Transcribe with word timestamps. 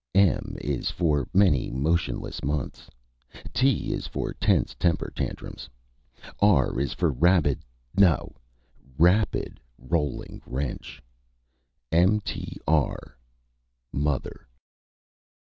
_:M 0.19 0.57
is 0.61 0.89
for 0.89 1.27
many 1.31 1.69
motionless 1.69 2.43
months. 2.43 2.89
T 3.53 3.93
is 3.93 4.07
for 4.07 4.33
tense 4.33 4.73
temper 4.73 5.11
tantrums. 5.15 5.69
R 6.39 6.79
is 6.79 6.91
for 6.91 7.11
rabid 7.11 7.59
NO! 7.95 8.33
rapid 8.97 9.59
rolling 9.77 10.41
wrench. 10.47 11.03
_MTR. 11.91 12.95
Mother. 13.93 14.47